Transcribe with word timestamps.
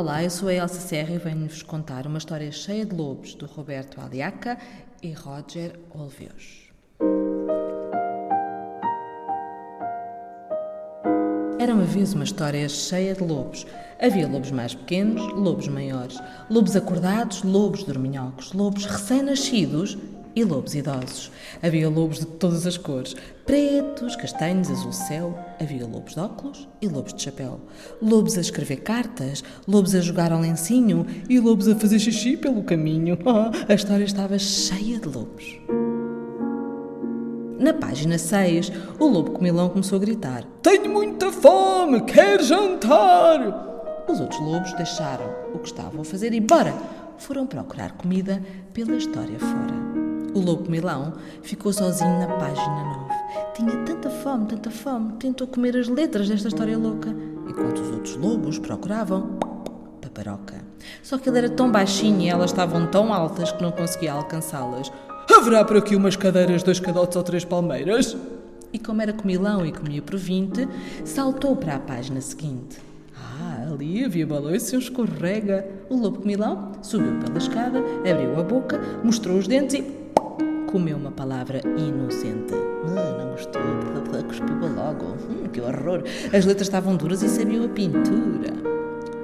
Olá, 0.00 0.24
eu 0.24 0.30
sou 0.30 0.48
a 0.48 0.54
Elsa 0.54 0.80
Serra 0.80 1.14
e 1.14 1.18
venho-vos 1.18 1.62
contar 1.62 2.06
uma 2.06 2.16
história 2.16 2.50
cheia 2.50 2.86
de 2.86 2.96
lobos 2.96 3.34
do 3.34 3.44
Roberto 3.44 4.00
Aliaca 4.00 4.56
e 5.02 5.12
Roger 5.12 5.78
Olveus. 5.90 6.70
Era 11.58 11.74
uma 11.74 11.84
vez 11.84 12.14
uma 12.14 12.24
história 12.24 12.66
cheia 12.66 13.12
de 13.14 13.22
lobos. 13.22 13.66
Havia 14.00 14.26
lobos 14.26 14.50
mais 14.50 14.74
pequenos, 14.74 15.20
lobos 15.34 15.68
maiores, 15.68 16.18
lobos 16.48 16.74
acordados, 16.74 17.42
lobos 17.42 17.84
dorminhocos, 17.84 18.54
lobos 18.54 18.86
recém-nascidos 18.86 19.98
e 20.34 20.44
lobos 20.44 20.74
idosos. 20.74 21.30
Havia 21.62 21.88
lobos 21.88 22.18
de 22.18 22.26
todas 22.26 22.66
as 22.66 22.76
cores: 22.76 23.14
pretos, 23.44 24.16
castanhos, 24.16 24.70
azul 24.70 24.92
céu. 24.92 25.38
Havia 25.60 25.86
lobos 25.86 26.14
de 26.14 26.20
óculos 26.20 26.68
e 26.80 26.88
lobos 26.88 27.14
de 27.14 27.22
chapéu. 27.22 27.60
Lobos 28.00 28.36
a 28.38 28.40
escrever 28.40 28.78
cartas, 28.78 29.42
lobos 29.66 29.94
a 29.94 30.00
jogar 30.00 30.32
ao 30.32 30.40
lencinho 30.40 31.06
e 31.28 31.38
lobos 31.38 31.68
a 31.68 31.76
fazer 31.76 31.98
xixi 31.98 32.36
pelo 32.36 32.62
caminho. 32.62 33.18
a 33.68 33.74
história 33.74 34.04
estava 34.04 34.38
cheia 34.38 34.98
de 34.98 35.08
lobos. 35.08 35.60
Na 37.58 37.74
página 37.74 38.16
6, 38.16 38.72
o 38.98 39.06
lobo 39.06 39.32
comilão 39.32 39.68
começou 39.68 39.96
a 39.96 40.00
gritar: 40.00 40.44
Tenho 40.62 40.90
muita 40.90 41.30
fome, 41.30 42.00
quero 42.02 42.42
jantar! 42.42 43.68
Os 44.08 44.18
outros 44.18 44.40
lobos 44.40 44.72
deixaram 44.72 45.26
o 45.54 45.58
que 45.58 45.68
estavam 45.68 46.00
a 46.00 46.04
fazer 46.04 46.32
e, 46.32 46.40
bora, 46.40 46.74
foram 47.18 47.46
procurar 47.46 47.92
comida 47.92 48.42
pela 48.72 48.96
história 48.96 49.38
fora. 49.38 49.89
O 50.32 50.38
lobo 50.38 50.64
comilão 50.64 51.14
ficou 51.42 51.72
sozinho 51.72 52.18
na 52.20 52.28
página 52.28 52.84
9. 53.08 53.14
Tinha 53.54 53.84
tanta 53.84 54.08
fome, 54.08 54.46
tanta 54.46 54.70
fome, 54.70 55.12
tentou 55.14 55.46
comer 55.46 55.76
as 55.76 55.88
letras 55.88 56.28
desta 56.28 56.48
história 56.48 56.78
louca, 56.78 57.14
enquanto 57.48 57.80
os 57.80 57.90
outros 57.90 58.16
lobos 58.16 58.58
procuravam 58.58 59.38
paparoca. 60.00 60.54
Só 61.02 61.18
que 61.18 61.28
ele 61.28 61.38
era 61.38 61.50
tão 61.50 61.70
baixinho 61.70 62.20
e 62.20 62.28
elas 62.28 62.50
estavam 62.50 62.86
tão 62.86 63.12
altas 63.12 63.50
que 63.50 63.60
não 63.60 63.72
conseguia 63.72 64.12
alcançá-las. 64.12 64.92
Haverá 65.28 65.64
por 65.64 65.76
aqui 65.76 65.96
umas 65.96 66.14
cadeiras, 66.14 66.62
dois 66.62 66.78
cadotes 66.78 67.16
ou 67.16 67.22
três 67.24 67.44
palmeiras? 67.44 68.16
E 68.72 68.78
como 68.78 69.02
era 69.02 69.12
comilão 69.12 69.66
e 69.66 69.72
comia 69.72 70.00
por 70.00 70.16
vinte, 70.16 70.68
saltou 71.04 71.56
para 71.56 71.74
a 71.74 71.78
página 71.80 72.20
seguinte. 72.20 72.78
Ah, 73.16 73.66
ali 73.72 74.04
havia 74.04 74.26
balanço 74.26 74.74
e 74.74 74.76
um 74.76 74.80
escorrega. 74.80 75.66
O 75.88 75.96
lobo 75.96 76.20
comilão 76.20 76.72
subiu 76.82 77.18
pela 77.18 77.38
escada, 77.38 77.78
abriu 78.08 78.38
a 78.38 78.42
boca, 78.44 78.80
mostrou 79.02 79.36
os 79.36 79.48
dentes 79.48 79.74
e 79.74 79.82
comeu 80.70 80.96
uma 80.96 81.10
palavra 81.10 81.60
inocente. 81.76 82.54
Ah, 82.54 83.18
não 83.18 83.30
gostou, 83.32 83.60
cuspiu-a 84.26 84.68
logo. 84.68 85.16
Hum, 85.28 85.48
que 85.52 85.60
horror! 85.60 86.02
As 86.32 86.44
letras 86.44 86.68
estavam 86.68 86.96
duras 86.96 87.22
e 87.22 87.28
sabiam 87.28 87.64
a 87.64 87.68
pintura. 87.68 88.52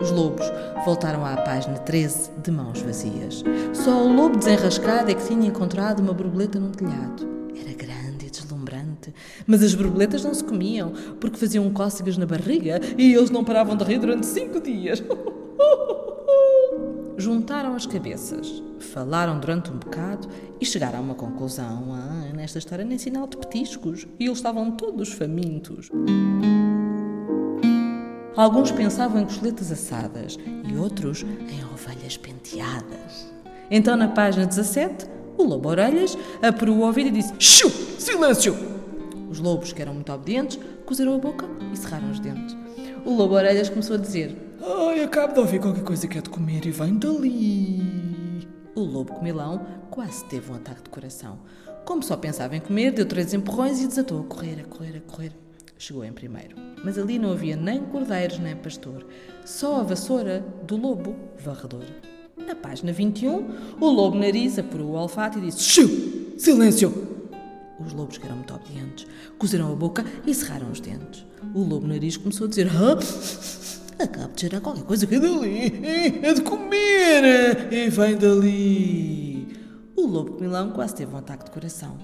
Os 0.00 0.10
lobos 0.10 0.44
voltaram 0.84 1.24
à 1.24 1.36
página 1.36 1.78
13 1.78 2.30
de 2.42 2.50
mãos 2.50 2.80
vazias. 2.80 3.44
Só 3.72 4.04
o 4.04 4.12
lobo 4.14 4.38
desenrascado 4.38 5.10
é 5.10 5.14
que 5.14 5.26
tinha 5.26 5.46
encontrado 5.46 6.00
uma 6.00 6.12
borboleta 6.12 6.58
num 6.58 6.70
telhado. 6.70 7.26
Era 7.54 7.74
grande 7.74 8.26
e 8.26 8.30
deslumbrante, 8.30 9.14
mas 9.46 9.62
as 9.62 9.74
borboletas 9.74 10.24
não 10.24 10.34
se 10.34 10.44
comiam 10.44 10.92
porque 11.20 11.38
faziam 11.38 11.70
cócegas 11.70 12.16
na 12.16 12.26
barriga 12.26 12.80
e 12.98 13.14
eles 13.14 13.30
não 13.30 13.44
paravam 13.44 13.76
de 13.76 13.84
rir 13.84 13.98
durante 13.98 14.26
cinco 14.26 14.60
dias. 14.60 15.02
Juntaram 17.16 17.76
as 17.76 17.86
cabeças, 17.86 18.60
falaram 18.80 19.38
durante 19.38 19.70
um 19.70 19.76
bocado 19.76 20.28
e 20.60 20.66
chegaram 20.66 20.98
a 20.98 21.02
uma 21.02 21.14
conclusão. 21.14 21.92
Ah, 21.92 22.32
nesta 22.34 22.58
história 22.58 22.84
nem 22.84 22.98
sinal 22.98 23.28
de 23.28 23.36
petiscos 23.36 24.04
e 24.18 24.24
eles 24.24 24.38
estavam 24.38 24.72
todos 24.72 25.12
famintos. 25.12 25.90
Alguns 28.36 28.72
pensavam 28.72 29.22
em 29.22 29.24
costeletas 29.24 29.70
assadas 29.70 30.36
e 30.68 30.76
outros 30.76 31.22
em 31.22 31.64
ovelhas 31.72 32.16
penteadas. 32.16 33.32
Então, 33.70 33.96
na 33.96 34.08
página 34.08 34.44
17, 34.44 35.06
o 35.38 35.44
lobo 35.44 35.68
Orelhas 35.68 36.18
apurou 36.42 36.78
o 36.78 36.80
ouvido 36.80 37.08
e 37.08 37.12
disse: 37.12 37.32
Xiu! 37.38 37.70
Silêncio! 37.70 38.56
Os 39.30 39.38
lobos, 39.38 39.72
que 39.72 39.80
eram 39.80 39.94
muito 39.94 40.12
obedientes, 40.12 40.58
cozeram 40.84 41.14
a 41.14 41.18
boca 41.18 41.46
e 41.72 41.76
cerraram 41.76 42.10
os 42.10 42.18
dentes. 42.18 42.56
O 43.04 43.14
lobo 43.14 43.34
Orelhas 43.34 43.68
começou 43.68 43.94
a 43.94 44.00
dizer: 44.00 44.36
Ai, 44.62 45.02
acabo 45.02 45.34
de 45.34 45.40
ouvir 45.40 45.60
qualquer 45.60 45.82
coisa 45.82 46.06
que 46.06 46.18
é 46.18 46.20
de 46.20 46.30
comer 46.30 46.64
e 46.66 46.70
vem 46.70 46.96
dali. 46.98 48.46
O 48.74 48.80
lobo 48.80 49.12
comilão 49.14 49.66
quase 49.90 50.24
teve 50.26 50.50
um 50.50 50.54
ataque 50.54 50.82
de 50.82 50.90
coração. 50.90 51.38
Como 51.84 52.02
só 52.02 52.16
pensava 52.16 52.56
em 52.56 52.60
comer, 52.60 52.92
deu 52.92 53.06
três 53.06 53.34
empurrões 53.34 53.80
e 53.80 53.86
desatou 53.86 54.20
a 54.20 54.24
correr, 54.24 54.60
a 54.60 54.64
correr, 54.64 54.96
a 54.96 55.00
correr. 55.00 55.32
Chegou 55.76 56.04
em 56.04 56.12
primeiro. 56.12 56.56
Mas 56.84 56.98
ali 56.98 57.18
não 57.18 57.32
havia 57.32 57.56
nem 57.56 57.84
cordeiros 57.84 58.38
nem 58.38 58.56
pastor, 58.56 59.04
só 59.44 59.80
a 59.80 59.82
vassoura 59.82 60.44
do 60.66 60.76
lobo 60.76 61.16
varredor. 61.38 61.84
Na 62.36 62.54
página 62.54 62.92
21, 62.92 63.76
o 63.80 63.86
lobo 63.90 64.16
nariz 64.16 64.58
apurou 64.58 64.92
o 64.92 64.94
olfato 64.94 65.38
e 65.38 65.42
disse: 65.42 65.62
Xiu! 65.62 66.34
Silêncio! 66.38 67.14
Os 67.84 67.92
lobos, 67.92 68.18
que 68.18 68.24
eram 68.24 68.36
muito 68.36 68.54
obedientes, 68.54 69.06
cozeram 69.36 69.72
a 69.72 69.76
boca 69.76 70.04
e 70.26 70.32
cerraram 70.32 70.70
os 70.70 70.80
dentes. 70.80 71.26
O 71.54 71.60
lobo 71.60 71.86
nariz 71.86 72.16
começou 72.16 72.46
a 72.46 72.48
dizer: 72.48 72.68
Hã? 72.68 72.96
Acabo 73.98 74.34
de 74.34 74.40
cheirar 74.40 74.60
qualquer 74.60 74.84
coisa 74.84 75.06
que 75.06 75.14
é 75.14 75.20
dali. 75.20 76.20
É 76.22 76.34
de 76.34 76.42
comer. 76.42 77.72
E 77.72 77.88
vem 77.90 78.16
dali. 78.16 79.56
O 79.96 80.06
lobo 80.06 80.32
comilão 80.32 80.70
quase 80.70 80.96
teve 80.96 81.14
um 81.14 81.18
ataque 81.18 81.44
de 81.44 81.50
coração. 81.50 81.96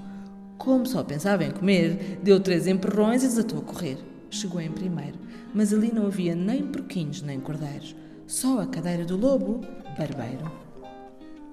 Como 0.56 0.86
só 0.86 1.02
pensava 1.02 1.44
em 1.44 1.50
comer, 1.50 2.18
deu 2.22 2.38
três 2.38 2.66
emperrões 2.66 3.22
e 3.22 3.26
desatou 3.26 3.58
a 3.58 3.62
correr. 3.62 3.98
Chegou 4.30 4.60
em 4.60 4.70
primeiro, 4.70 5.18
mas 5.52 5.72
ali 5.72 5.92
não 5.92 6.06
havia 6.06 6.34
nem 6.34 6.66
porquinhos 6.66 7.22
nem 7.22 7.40
cordeiros. 7.40 7.96
Só 8.26 8.60
a 8.60 8.66
cadeira 8.66 9.04
do 9.04 9.16
lobo, 9.16 9.60
barbeiro. 9.98 10.50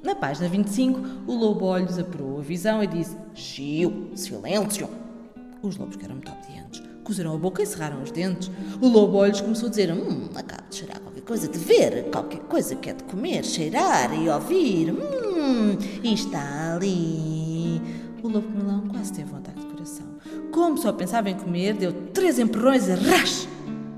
Na 0.04 0.14
página 0.14 0.48
25, 0.48 1.00
o 1.26 1.34
lobo 1.34 1.66
olhos 1.66 1.98
apurou 1.98 2.40
a 2.40 2.44
visão 2.44 2.84
e 2.84 2.88
disse: 2.88 3.18
Chiu, 3.34 4.12
silêncio! 4.14 4.88
Os 5.64 5.76
lobos, 5.76 5.96
que 5.96 6.06
eram 6.06 6.16
muito 6.16 6.32
obedientes, 6.32 6.84
cozeram 7.08 7.34
a 7.34 7.38
boca 7.38 7.64
e 7.64 7.66
cerraram 7.66 8.04
os 8.04 8.12
dentes. 8.12 8.52
O 8.82 8.88
lobo 8.90 9.18
olhos 9.18 9.40
começou 9.40 9.68
a 9.68 9.70
dizer: 9.70 9.92
Hum, 9.92 10.28
acabo 10.36 10.64
de 10.70 10.76
cheirar 10.76 11.00
qualquer 11.00 11.22
coisa, 11.22 11.48
de 11.48 11.58
ver 11.58 12.10
qualquer 12.12 12.42
coisa 12.42 12.76
que 12.76 12.90
é 12.90 12.94
de 12.94 13.04
comer, 13.06 13.46
cheirar 13.46 14.14
e 14.14 14.30
ouvir. 14.30 14.92
Hum, 14.92 15.78
e 16.04 16.14
está 16.14 16.76
ali. 16.76 17.82
O 18.22 18.28
lobo 18.28 18.48
comilão 18.50 18.82
quase 18.90 19.14
teve 19.14 19.34
um 19.34 19.38
ataque 19.38 19.60
de 19.60 19.66
coração. 19.68 20.06
Como 20.52 20.78
só 20.78 20.92
pensava 20.92 21.30
em 21.30 21.38
comer, 21.38 21.76
deu 21.76 21.94
três 22.12 22.38
empurrões 22.38 22.90
e 22.90 22.96
ras! 22.96 23.48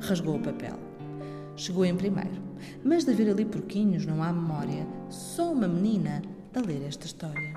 Rasgou 0.02 0.36
o 0.36 0.40
papel. 0.40 0.76
Chegou 1.56 1.84
em 1.84 1.96
primeiro. 1.96 2.50
Mas 2.84 3.06
de 3.06 3.12
haver 3.12 3.30
ali 3.30 3.46
porquinhos 3.46 4.06
não 4.06 4.22
há 4.22 4.32
memória, 4.32 4.86
só 5.10 5.52
uma 5.52 5.68
menina 5.68 6.22
a 6.54 6.60
ler 6.60 6.84
esta 6.86 7.06
história. 7.06 7.54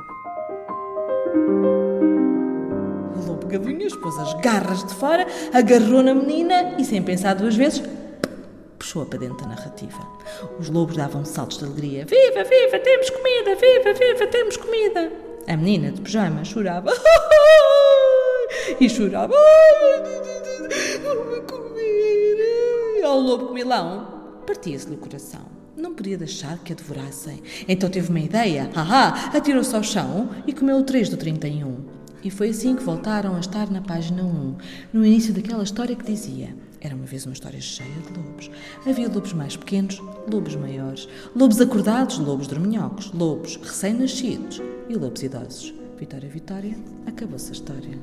O 3.17 3.27
lobo 3.27 3.47
galinhas 3.47 3.95
pôs 3.97 4.19
as 4.19 4.35
garras 4.35 4.85
de 4.85 4.95
fora, 4.95 5.27
agarrou 5.53 6.03
na 6.03 6.15
menina 6.15 6.75
e, 6.79 6.85
sem 6.85 7.03
pensar 7.03 7.35
duas 7.35 7.55
vezes, 7.55 7.83
puxou-a 8.79 9.07
para 9.07 9.19
dentro 9.19 9.37
da 9.39 9.55
narrativa. 9.55 10.01
Os 10.59 10.69
lobos 10.69 10.97
davam 10.97 11.25
saltos 11.25 11.59
de 11.59 11.65
alegria. 11.65 12.05
Viva, 12.05 12.45
viva, 12.45 12.79
temos 12.79 13.11
comida! 13.11 13.55
Viva, 13.55 13.93
viva, 13.93 14.27
temos 14.27 14.57
comida! 14.57 15.13
A 15.47 15.57
menina 15.57 15.93
de 15.93 16.01
pijama 16.01 16.45
chorava. 16.45 16.91
e 18.81 18.89
chorava. 18.89 19.33
Vou-me! 19.33 20.23
Ao 23.05 23.21
lobo 23.21 23.49
comilão 23.49 24.41
partia-se-lhe 24.47 24.95
o 24.95 24.99
coração. 24.99 25.43
Não 25.77 25.95
podia 25.95 26.17
deixar 26.17 26.59
que 26.59 26.73
a 26.73 26.77
devorassem. 26.77 27.43
Então 27.69 27.91
teve 27.91 28.09
uma 28.09 28.21
ideia. 28.21 28.71
Ahá! 28.75 29.31
Atirou-se 29.35 29.75
ao 29.75 29.83
chão 29.83 30.31
e 30.47 30.53
comeu 30.53 30.79
o 30.79 30.83
3 30.83 31.09
do 31.11 31.17
31. 31.17 32.02
E 32.25 32.31
foi 32.31 32.51
assim 32.51 32.77
que 32.77 32.83
voltaram 32.83 33.35
a 33.35 33.41
estar 33.41 33.69
na 33.69 33.81
página 33.81 34.23
1, 34.23 34.57
no 34.93 35.05
início 35.05 35.35
daquela 35.35 35.65
história 35.65 35.97
que 35.97 36.05
dizia: 36.05 36.55
Era 36.81 36.95
uma 36.95 37.05
vez 37.05 37.27
uma 37.27 37.33
história 37.33 37.61
cheia 37.61 37.91
de 37.91 38.17
lobos. 38.17 38.51
Havia 38.87 39.09
lobos 39.09 39.33
mais 39.33 39.57
pequenos, 39.57 40.01
lobos 40.31 40.55
maiores, 40.55 41.09
lobos 41.35 41.61
acordados, 41.61 42.19
lobos 42.19 42.47
dorminhocos, 42.47 43.11
lobos 43.13 43.57
recém-nascidos 43.57 44.63
e 44.89 44.95
lobos 44.95 45.23
idosos. 45.23 45.75
Vitória, 45.99 46.29
Vitória, 46.29 46.77
acabou-se 47.07 47.51
a 47.51 47.53
história. 47.53 47.99